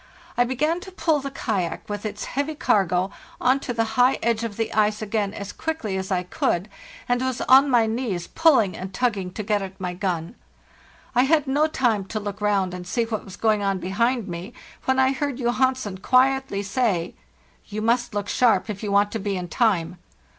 I 0.35 0.45
began 0.45 0.79
to 0.79 0.91
pull 0.91 1.19
the 1.19 1.29
kayak, 1.29 1.87
with 1.87 2.07
its 2.07 2.25
heavy 2.33 2.55
cargo, 2.55 3.11
on 3.39 3.59
to 3.59 3.71
the 3.71 3.83
high 4.01 4.17
edge 4.23 4.43
of 4.43 4.57
the 4.57 4.73
ice 4.73 4.99
again 4.99 5.31
as 5.31 5.53
quickly 5.53 5.95
as 5.95 6.09
I 6.11 6.23
could, 6.23 6.69
and 7.07 7.21
was 7.21 7.39
on 7.41 7.69
my 7.69 7.85
knees 7.85 8.25
pulling 8.25 8.75
and 8.75 8.91
tugging 8.95 9.31
to 9.33 9.43
get 9.43 9.61
at 9.61 9.79
my 9.79 9.93
gun. 9.93 10.33
I 11.13 11.25
had 11.25 11.45
no 11.45 11.67
time 11.67 12.05
to 12.05 12.19
look 12.19 12.41
round 12.41 12.73
and 12.73 12.87
see 12.87 13.03
what 13.03 13.09
"VOU 13.09 13.11
MUST 13.11 13.11
LOOK 13.11 13.19
SHARP!" 13.21 13.25
was 13.25 13.35
going 13.37 13.61
on 13.61 13.77
behind 13.77 14.27
me, 14.27 14.53
when 14.85 14.97
I 14.97 15.11
heard 15.13 15.37
Johansen 15.37 15.99
quietly 15.99 16.63
say, 16.63 17.13
'You 17.67 17.83
must 17.83 18.15
look 18.15 18.27
sharp 18.27 18.71
if 18.71 18.81
you 18.81 18.91
want 18.91 19.11
to 19.11 19.19
be 19.19 19.37
in 19.37 19.49
time! 19.49 19.99